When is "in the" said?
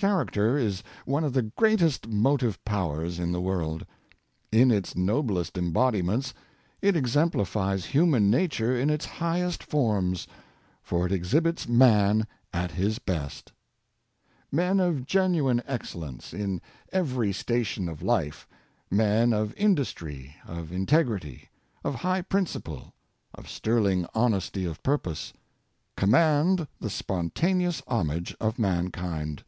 3.18-3.40